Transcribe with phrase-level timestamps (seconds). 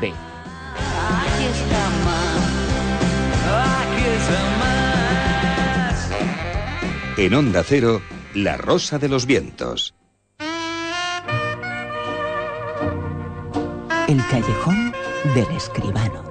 [0.00, 0.08] B.
[0.08, 2.42] Aquí está más,
[3.76, 6.10] aquí está más.
[7.18, 8.00] En Onda Cero,
[8.34, 9.94] La Rosa de los Vientos.
[14.08, 14.92] El callejón
[15.34, 16.30] del escribano.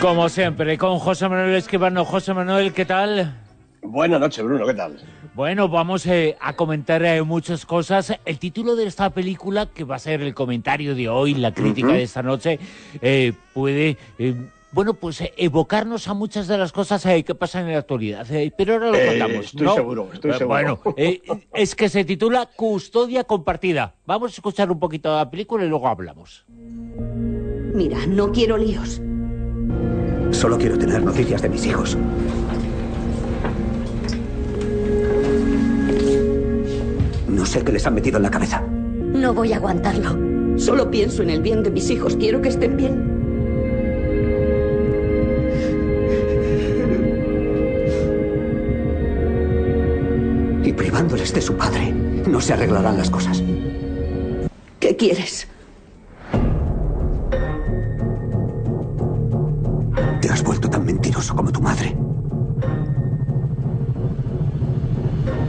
[0.00, 2.04] Como siempre, con José Manuel Escribano.
[2.04, 3.36] José Manuel, ¿qué tal?
[3.82, 4.96] Buenas noches, Bruno, ¿qué tal?
[5.34, 8.12] Bueno, vamos eh, a comentar eh, muchas cosas.
[8.24, 11.88] El título de esta película, que va a ser el comentario de hoy, la crítica
[11.88, 12.58] de esta noche,
[13.00, 14.34] eh, puede, eh,
[14.70, 18.30] bueno, pues eh, evocarnos a muchas de las cosas eh, que pasan en la actualidad.
[18.30, 19.46] Eh, pero ahora lo Eh, contamos.
[19.46, 19.74] estoy ¿no?
[19.74, 20.48] seguro, estoy Eh, seguro.
[20.54, 21.20] Bueno, eh,
[21.52, 23.94] es que se titula Custodia Compartida.
[24.06, 26.44] Vamos a escuchar un poquito de la película y luego hablamos.
[27.74, 29.00] Mira, no quiero líos.
[30.30, 31.96] Solo quiero tener noticias de mis hijos.
[37.42, 38.60] No sé qué les han metido en la cabeza.
[38.60, 40.16] No voy a aguantarlo.
[40.56, 42.14] Solo pienso en el bien de mis hijos.
[42.14, 43.02] Quiero que estén bien.
[50.62, 51.92] Y privándoles de su padre,
[52.28, 53.42] no se arreglarán las cosas.
[54.78, 55.48] ¿Qué quieres?
[60.20, 61.96] Te has vuelto tan mentiroso como tu madre.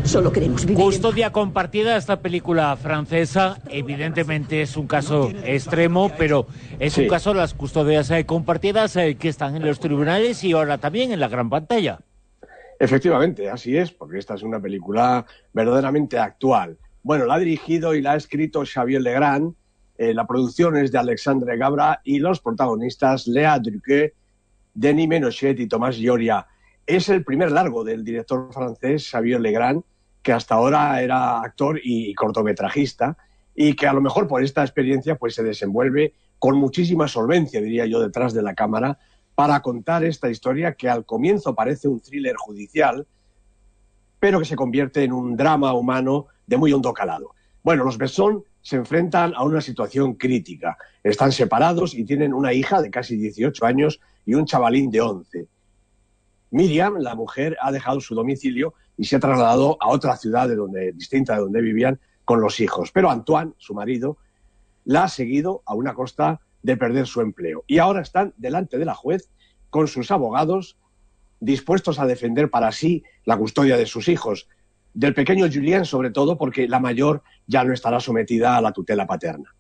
[0.04, 0.78] Solo queremos vivir.
[0.78, 6.46] en Custodia compartida, esta película francesa, evidentemente es un caso extremo, pero
[6.80, 10.52] es un caso de las custodias eh, compartidas eh, que están en los tribunales y
[10.52, 12.00] ahora también en la gran pantalla.
[12.80, 16.78] Efectivamente, así es, porque esta es una película verdaderamente actual.
[17.02, 19.56] Bueno, la ha dirigido y la ha escrito Xavier Legrand,
[19.98, 24.14] eh, la producción es de Alexandre Gabra y los protagonistas Léa Druquet,
[24.74, 26.48] Denis Menochet y Tomás Lloria.
[26.86, 29.84] Es el primer largo del director francés Xavier Legrand,
[30.24, 33.18] que hasta ahora era actor y cortometrajista
[33.54, 37.86] y que a lo mejor por esta experiencia pues se desenvuelve con muchísima solvencia, diría
[37.86, 38.98] yo, detrás de la cámara
[39.36, 43.08] para contar esta historia que al comienzo parece un thriller judicial,
[44.20, 47.32] pero que se convierte en un drama humano de muy hondo calado.
[47.64, 50.78] Bueno, los Besson se enfrentan a una situación crítica.
[51.04, 55.48] Están separados y tienen una hija de casi 18 años y un chavalín de 11.
[56.54, 60.56] Miriam, la mujer, ha dejado su domicilio y se ha trasladado a otra ciudad de
[60.56, 62.92] donde, distinta de donde vivían con los hijos.
[62.92, 64.18] Pero Antoine, su marido,
[64.86, 67.64] la ha seguido a una costa de perder su empleo.
[67.66, 69.30] Y ahora están delante de la juez
[69.72, 70.78] con sus abogados
[71.40, 74.48] dispuestos a defender para sí la custodia de sus hijos,
[74.94, 79.08] del pequeño Julien sobre todo porque la mayor ya no estará sometida a la tutela
[79.08, 79.56] paterna.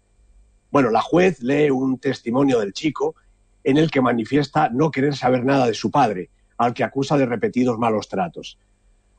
[0.69, 3.15] Bueno, la juez lee un testimonio del chico
[3.63, 6.29] en el que manifiesta no querer saber nada de su padre,
[6.63, 8.57] al que acusa de repetidos malos tratos.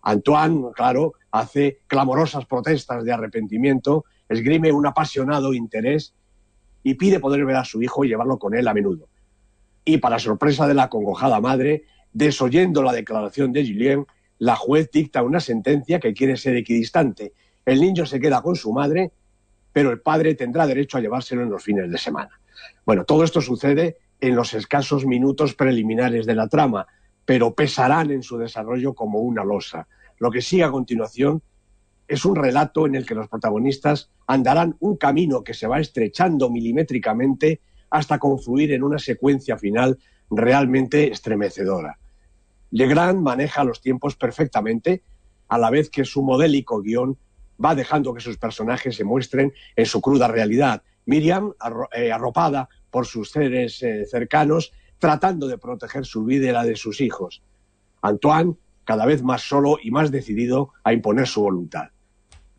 [0.03, 6.15] Antoine, claro, hace clamorosas protestas de arrepentimiento, esgrime un apasionado interés
[6.83, 9.09] y pide poder ver a su hijo y llevarlo con él a menudo.
[9.85, 14.07] Y para sorpresa de la acongojada madre, desoyendo la declaración de Julien,
[14.39, 17.33] la juez dicta una sentencia que quiere ser equidistante.
[17.65, 19.13] El niño se queda con su madre,
[19.73, 22.41] pero el padre tendrá derecho a llevárselo en los fines de semana.
[22.85, 26.87] Bueno, todo esto sucede en los escasos minutos preliminares de la trama,
[27.25, 29.89] pero pesarán en su desarrollo como una losa.
[30.19, 31.43] Lo que sigue a continuación
[32.07, 36.51] es un relato en el que los protagonistas andarán un camino que se va estrechando
[36.51, 39.99] milimétricamente hasta confluir en una secuencia final
[40.31, 41.99] realmente estremecedora.
[42.71, 45.03] Legrand maneja los tiempos perfectamente,
[45.49, 47.17] a la vez que su modélico guion
[47.63, 50.83] va dejando que sus personajes se muestren en su cruda realidad.
[51.07, 51.53] Miriam,
[51.95, 54.73] eh, arropada por sus seres eh, cercanos,
[55.05, 57.43] tratando de proteger su vida y la de sus hijos.
[58.01, 61.91] Antoine, cada vez más solo y más decidido a imponer su voluntad.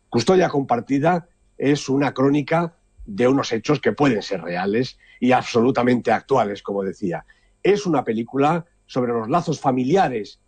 [0.08, 1.26] Custodia compartida
[1.58, 7.24] es una crónica de unos hechos que pueden ser reales y absolutamente actuales, como decía.
[7.64, 10.38] Es una película sobre los lazos familiares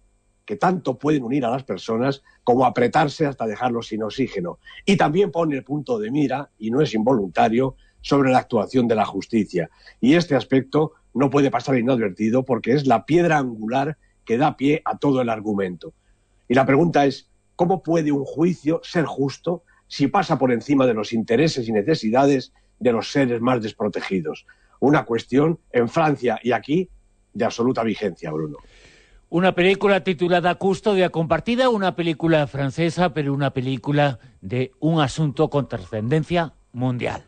[0.44, 4.60] que tanto pueden unir a las personas como apretarse hasta dejarlos sin oxígeno.
[4.86, 8.94] Y también pone el punto de mira, y no es involuntario, sobre la actuación de
[8.94, 9.68] la justicia.
[10.00, 14.82] Y este aspecto no puede pasar inadvertido porque es la piedra angular que da pie
[14.84, 15.94] a todo el argumento.
[16.48, 20.94] Y la pregunta es, ¿cómo puede un juicio ser justo si pasa por encima de
[20.94, 24.46] los intereses y necesidades de los seres más desprotegidos?
[24.80, 26.90] Una cuestión en Francia y aquí
[27.32, 28.58] de absoluta vigencia, Bruno.
[29.30, 35.68] Una película titulada Custodia Compartida, una película francesa, pero una película de un asunto con
[35.68, 37.27] trascendencia mundial.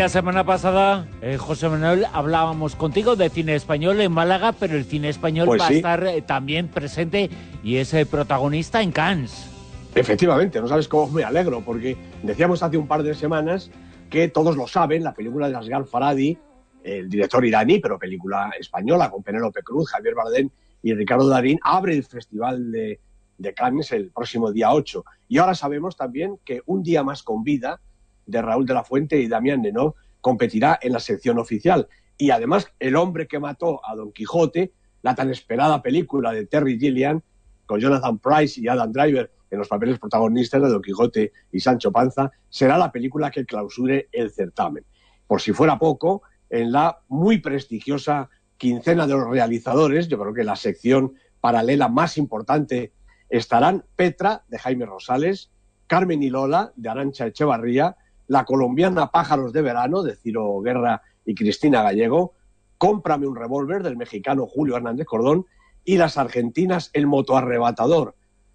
[0.00, 4.86] La semana pasada, eh, José Manuel, hablábamos contigo de cine español en Málaga, pero el
[4.86, 5.74] cine español Pues va sí.
[5.74, 7.28] a estar eh, también presente
[7.62, 9.50] y es eh, protagonista en Cannes.
[9.94, 13.70] Efectivamente, no sabes cómo me alegro, porque decíamos hace un par de semanas
[14.08, 16.38] que todos lo saben, la película de Asghar Farhadi,
[16.82, 20.48] el director iraní, pero película española, con Penélope Cruz, Javier Bardem
[20.82, 23.00] y Ricardo Darín, abre el Festival de,
[23.36, 25.04] de Cannes el próximo día 8.
[25.28, 27.82] Y ahora sabemos también que Un día más con vida,
[28.30, 31.88] de Raúl de la Fuente y Damián Nenó, competirá en la sección oficial.
[32.16, 34.72] Y además, El hombre que mató a Don Quijote,
[35.02, 37.22] la tan esperada película de Terry Gilliam,
[37.66, 41.90] con Jonathan Price y Adam Driver en los papeles protagonistas de Don Quijote y Sancho
[41.90, 44.84] Panza, será la película que clausure el certamen.
[45.26, 48.28] Por si fuera poco, en la muy prestigiosa
[48.58, 52.92] quincena de los realizadores, yo creo que la sección paralela más importante
[53.30, 55.50] estarán Petra, de Jaime Rosales,
[55.86, 57.96] Carmen y Lola, de Arancha Echevarría,
[58.30, 62.34] la colombiana Pájaros de Verano, de Ciro Guerra y Cristina Gallego,
[62.78, 65.46] Cómprame un revólver, del mexicano Julio Hernández Cordón,
[65.84, 68.14] y las argentinas El motoarrebatador,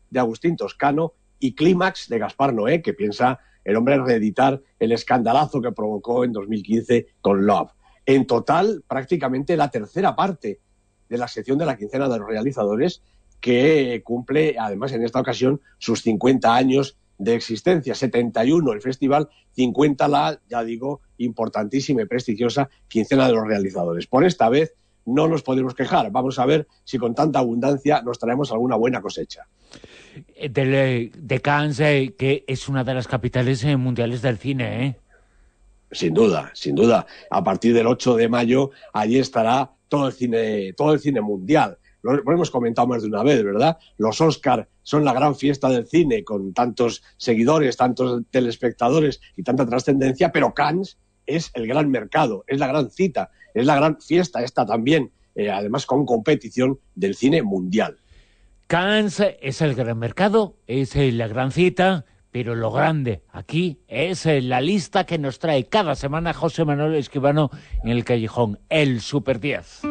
[0.10, 5.62] de Agustín Toscano, y Clímax, de Gaspar Noé, que piensa el hombre reeditar el escandalazo
[5.62, 7.72] que provocó en 2015 con Love.
[8.06, 10.62] En total, prácticamente la tercera parte
[11.10, 13.04] de la sección de la quincena de los realizadores,
[13.42, 17.96] que cumple, además, en esta ocasión, sus 50 años de existencia.
[17.96, 24.08] 71 el festival, 50 la, ya digo, importantísima y prestigiosa quincena de los realizadores.
[24.08, 24.74] Por esta vez
[25.06, 26.12] no nos podemos quejar.
[26.12, 29.48] Vamos a ver si con tanta abundancia nos traemos alguna buena cosecha.
[30.36, 34.38] Eh, del, eh, de Cannes, eh, que es una de las capitales eh, mundiales del
[34.38, 34.96] cine, ¿eh?
[35.92, 37.06] Sin duda, sin duda.
[37.30, 41.78] A partir del 8 de mayo, allí estará todo el cine, todo el cine mundial.
[42.06, 43.78] Lo, hemos comentado más de una vez, ¿verdad?
[43.98, 49.66] Los Oscar son la gran fiesta del cine, con tantos seguidores, tantos telespectadores y tanta
[49.66, 54.44] trascendencia, pero Cannes es el gran mercado, es la gran cita, es la gran fiesta
[54.44, 57.98] esta también, eh, además con competición del cine mundial.
[58.68, 64.62] Cannes es el gran mercado, es la gran cita, pero lo grande aquí es la
[64.62, 67.50] lista que nos trae cada semana José Manuel Esquivano
[67.84, 69.82] en el Callejón, el Super 10.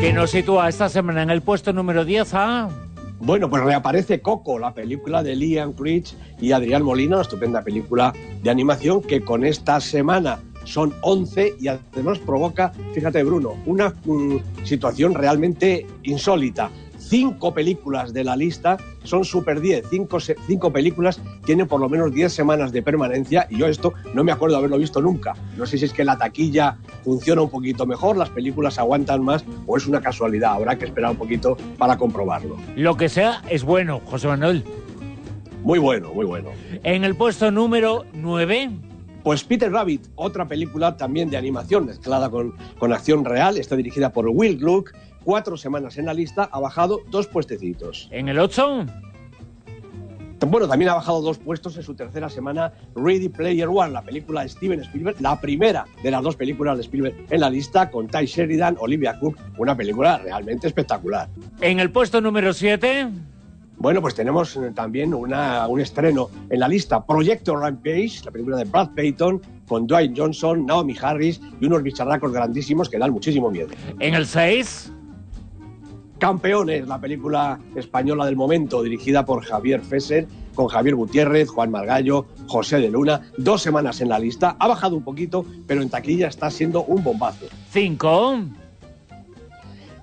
[0.00, 2.68] Que nos sitúa esta semana en el puesto número 10 a...
[3.18, 8.12] Bueno, pues reaparece Coco, la película de Liam Creech y Adrián Molina, una estupenda película
[8.40, 14.36] de animación que con esta semana son 11 y además provoca, fíjate Bruno, una mm,
[14.62, 16.70] situación realmente insólita.
[16.98, 19.86] Cinco películas de la lista son Super 10.
[19.88, 24.24] Cinco, cinco películas tienen por lo menos 10 semanas de permanencia y yo esto no
[24.24, 25.34] me acuerdo de haberlo visto nunca.
[25.56, 29.44] No sé si es que la taquilla funciona un poquito mejor, las películas aguantan más
[29.66, 30.52] o es una casualidad.
[30.52, 32.56] Habrá que esperar un poquito para comprobarlo.
[32.76, 34.64] Lo que sea es bueno, José Manuel.
[35.62, 36.50] Muy bueno, muy bueno.
[36.82, 38.87] En el puesto número 9...
[39.28, 44.10] Pues Peter Rabbit, otra película también de animación mezclada con, con acción real, está dirigida
[44.10, 48.08] por Will Gluck, cuatro semanas en la lista, ha bajado dos puestecitos.
[48.10, 48.86] En el 8...
[50.46, 54.44] Bueno, también ha bajado dos puestos en su tercera semana Ready Player One, la película
[54.44, 58.08] de Steven Spielberg, la primera de las dos películas de Spielberg en la lista, con
[58.08, 61.28] Ty Sheridan, Olivia Cook, una película realmente espectacular.
[61.60, 63.27] En el puesto número 7...
[63.78, 68.56] Bueno, pues tenemos eh, también una- un estreno en la lista, Proyecto Rampage, la película
[68.56, 73.50] de Brad Payton, con Dwayne Johnson, Naomi Harris y unos bicharracos grandísimos que dan muchísimo
[73.50, 73.68] miedo.
[74.00, 74.92] En el 6...
[76.18, 82.26] Campeones, la película española del momento, dirigida por Javier Fesser, con Javier Gutiérrez, Juan Margallo,
[82.48, 86.26] José de Luna, dos semanas en la lista, ha bajado un poquito, pero en taquilla
[86.26, 87.46] está siendo un bombazo.
[87.70, 88.40] 5...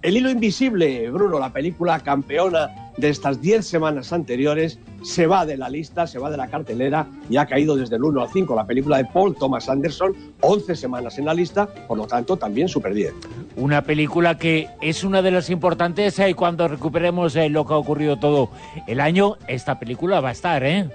[0.03, 5.57] El hilo invisible, Bruno, la película campeona de estas 10 semanas anteriores, se va de
[5.57, 8.55] la lista, se va de la cartelera y ha caído desde el 1 al 5.
[8.55, 12.67] La película de Paul Thomas Anderson, 11 semanas en la lista, por lo tanto también
[12.67, 13.13] super 10.
[13.57, 17.77] Una película que es una de las importantes eh, cuando recuperemos eh, lo que ha
[17.77, 18.49] ocurrido todo
[18.87, 19.37] el año.
[19.47, 20.89] Esta película va a estar, ¿eh?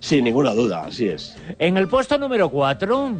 [0.00, 1.36] Sin ninguna duda, así es.
[1.58, 3.14] En el puesto número 4...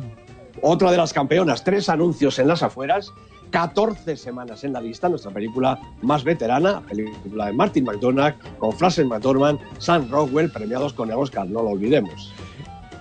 [0.62, 3.12] Otra de las campeonas, tres anuncios en las afueras,
[3.50, 9.06] 14 semanas en la lista, nuestra película más veterana, película de Martin McDonagh, con Frances
[9.06, 12.32] McDormand, Sam Rockwell, premiados con el Oscar, no lo olvidemos.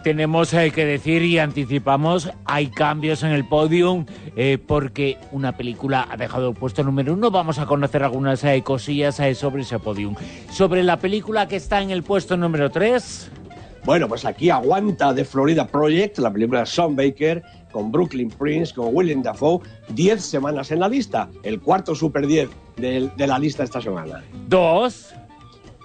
[0.04, 4.06] Tenemos eh, que decir y anticipamos, hay cambios en el podium
[4.38, 7.32] eh, porque una película ha dejado el puesto número uno.
[7.32, 10.16] Vamos a conocer algunas eh, cosillas sobre ese podium.
[10.52, 13.32] Sobre la película que está en el puesto número 3...
[13.86, 18.74] Bueno, pues aquí aguanta The Florida Project, la película de Sean Baker, con Brooklyn Prince,
[18.74, 23.40] con William Dafoe, 10 semanas en la lista, el cuarto Super 10 de, de la
[23.40, 24.24] lista esta semana.
[24.48, 25.14] Dos...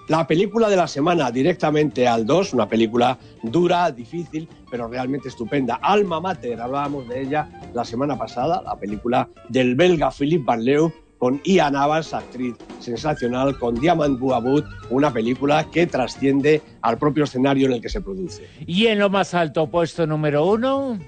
[0.06, 5.76] La película de la semana directamente al 2, una película dura, difícil, pero realmente estupenda.
[5.76, 10.92] Alma Mater, hablábamos de ella la semana pasada, la película del belga Philippe Van Leeuw
[11.18, 17.66] con Ian Navas, actriz sensacional, con Diamant Buabut, una película que trasciende al propio escenario
[17.66, 18.48] en el que se produce.
[18.66, 20.98] Y en lo más alto, puesto número uno.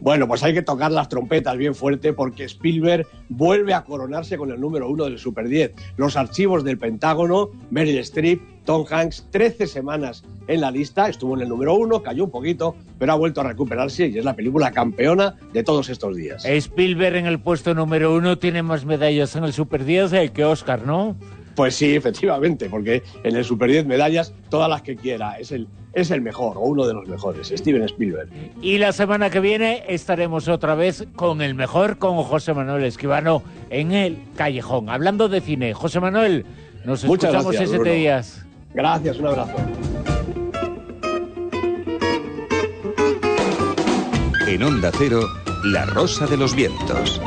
[0.00, 4.50] Bueno, pues hay que tocar las trompetas bien fuerte porque Spielberg vuelve a coronarse con
[4.50, 5.72] el número uno del Super 10.
[5.96, 11.42] Los archivos del Pentágono, Meryl Streep, Tom Hanks, 13 semanas en la lista, estuvo en
[11.42, 14.72] el número uno, cayó un poquito, pero ha vuelto a recuperarse y es la película
[14.72, 16.44] campeona de todos estos días.
[16.44, 20.44] Spielberg en el puesto número uno tiene más medallas en el Super 10 eh, que
[20.44, 21.16] Oscar, ¿no?
[21.56, 25.66] Pues sí, efectivamente, porque en el Super 10 medallas, todas las que quiera, es el,
[25.94, 28.28] es el mejor o uno de los mejores, Steven Spielberg.
[28.60, 33.42] Y la semana que viene estaremos otra vez con el mejor, con José Manuel Esquivano
[33.70, 34.90] en el Callejón.
[34.90, 36.44] Hablando de cine, José Manuel,
[36.84, 37.94] nos Muchas escuchamos gracias, en siete Bruno.
[37.96, 38.46] días.
[38.74, 39.56] Gracias, un abrazo.
[44.46, 45.20] En Onda Cero,
[45.64, 47.20] La Rosa de los Vientos.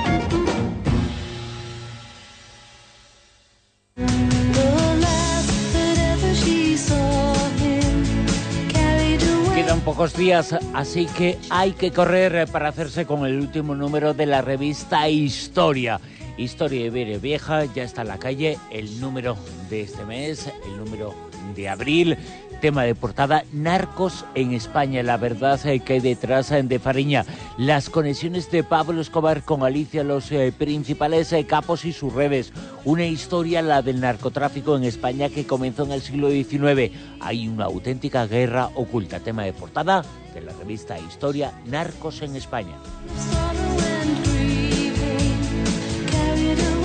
[10.00, 14.42] Pocos días, así que hay que correr para hacerse con el último número de la
[14.42, 16.00] revista Historia.
[16.38, 19.36] Historia Iberia Vieja ya está en la calle, el número
[19.70, 21.14] de este mes, el número
[21.54, 22.18] de abril.
[22.62, 27.26] Tema de portada, Narcos en España, la verdad eh, que hay detrás eh, de Fariña,
[27.58, 32.52] las conexiones de Pablo Escobar con Alicia, los eh, principales eh, capos y sus redes,
[32.84, 36.92] una historia, la del narcotráfico en España que comenzó en el siglo XIX.
[37.22, 42.76] Hay una auténtica guerra oculta, tema de portada de la revista Historia, Narcos en España.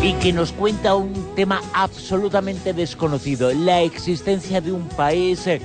[0.04, 5.60] y que nos cuenta un tema absolutamente desconocido, la existencia de un país eh,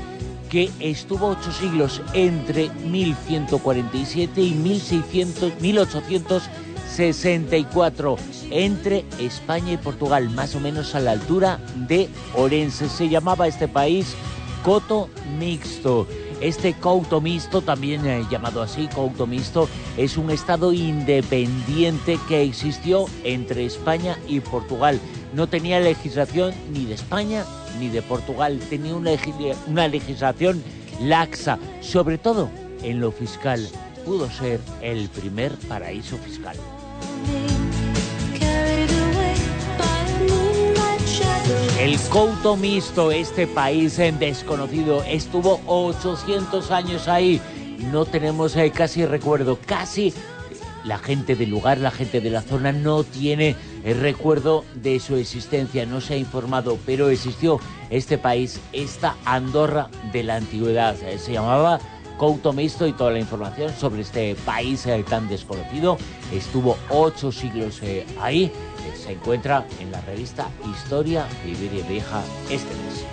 [0.49, 8.17] que estuvo ocho siglos entre 1147 y 1600, 1864
[8.51, 12.89] entre España y Portugal, más o menos a la altura de Orense.
[12.89, 14.15] Se llamaba este país
[14.63, 15.07] Coto
[15.37, 16.07] Mixto.
[16.41, 19.67] Este Couto Mixto, también eh, llamado así, Couto Mixto,
[19.97, 24.99] es un estado independiente que existió entre España y Portugal.
[25.33, 27.45] No tenía legislación ni de España
[27.79, 30.63] ni de Portugal, tenía una, legis- una legislación
[31.01, 32.49] laxa, sobre todo
[32.83, 33.67] en lo fiscal.
[34.05, 36.55] Pudo ser el primer paraíso fiscal.
[41.79, 47.39] El Couto Mixto, este país desconocido, estuvo 800 años ahí.
[47.89, 50.13] No tenemos eh, casi recuerdo, casi
[50.83, 53.55] la gente del lugar, la gente de la zona no tiene
[53.85, 59.87] el recuerdo de su existencia, no se ha informado, pero existió este país, esta Andorra
[60.11, 60.97] de la antigüedad.
[61.01, 61.79] Eh, Se llamaba
[62.19, 65.97] Couto Mixto y toda la información sobre este país eh, tan desconocido
[66.33, 68.51] estuvo ocho siglos eh, ahí.
[69.03, 73.05] Se encuentra en la revista Historia de Iberia Vieja este mes.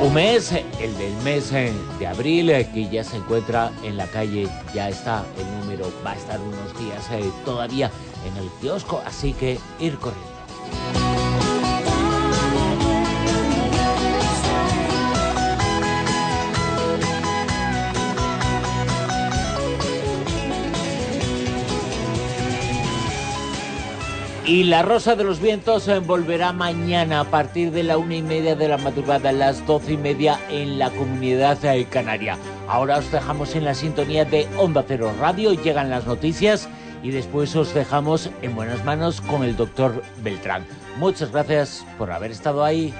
[0.00, 4.88] Un mes, el del mes de abril, que ya se encuentra en la calle, ya
[4.88, 7.90] está el número, va a estar unos días eh, todavía
[8.26, 10.33] en el kiosco, así que ir corriendo.
[24.46, 28.22] Y la Rosa de los Vientos eh, volverá mañana a partir de la una y
[28.22, 32.36] media de la madrugada, a las doce y media en la comunidad eh, canaria.
[32.68, 36.68] Ahora os dejamos en la sintonía de Onda Cero Radio, llegan las noticias
[37.02, 40.66] y después os dejamos en buenas manos con el doctor Beltrán.
[40.98, 42.92] Muchas gracias por haber estado ahí.